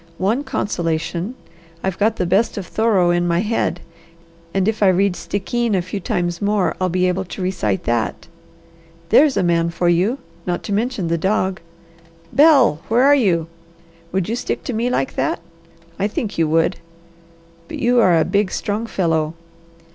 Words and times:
One 0.17 0.43
consolation! 0.43 1.35
I've 1.83 1.99
got 1.99 2.15
the 2.15 2.25
best 2.25 2.57
of 2.57 2.65
Thoreau 2.65 3.11
in 3.11 3.27
my 3.27 3.41
head, 3.41 3.81
and 4.51 4.67
if 4.67 4.81
I 4.81 4.87
read 4.87 5.15
Stickeen 5.15 5.75
a 5.75 5.81
few 5.83 5.99
times 5.99 6.41
more 6.41 6.75
I'll 6.81 6.89
be 6.89 7.07
able 7.07 7.23
to 7.25 7.41
recite 7.43 7.83
that. 7.83 8.27
There's 9.09 9.37
a 9.37 9.43
man 9.43 9.69
for 9.69 9.89
you, 9.89 10.17
not 10.47 10.63
to 10.63 10.73
mention 10.73 11.07
the 11.07 11.19
dog! 11.19 11.59
Bel, 12.33 12.81
where 12.87 13.03
are 13.03 13.13
you? 13.13 13.45
Would 14.11 14.27
you 14.27 14.35
stick 14.35 14.63
to 14.63 14.73
me 14.73 14.89
like 14.89 15.13
that? 15.17 15.39
I 15.99 16.07
think 16.07 16.35
you 16.35 16.49
would. 16.49 16.77
But 17.67 17.77
you 17.77 17.99
are 17.99 18.17
a 18.19 18.25
big, 18.25 18.49
strong 18.49 18.87
fellow. 18.87 19.35